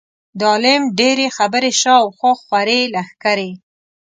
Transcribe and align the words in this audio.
د 0.39 0.41
عالم 0.51 0.81
ډېرې 0.99 1.27
خبرې 1.37 1.71
شا 1.81 1.95
او 2.03 2.09
خوا 2.17 2.31
خورې 2.43 2.79
لښکرې. 2.93 3.51